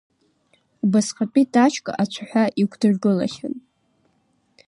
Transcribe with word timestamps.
Убасҟатәи 0.83 1.45
тачка 1.53 1.91
ацәаҳәа 2.03 2.43
иқәдыргылахьан. 2.61 3.55